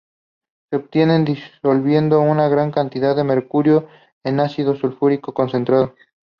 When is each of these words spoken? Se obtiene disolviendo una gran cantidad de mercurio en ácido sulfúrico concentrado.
Se 0.71 0.77
obtiene 0.77 1.23
disolviendo 1.23 2.21
una 2.21 2.47
gran 2.49 2.71
cantidad 2.71 3.15
de 3.15 3.23
mercurio 3.23 3.87
en 4.23 4.39
ácido 4.39 4.75
sulfúrico 4.75 5.31
concentrado. 5.31 5.93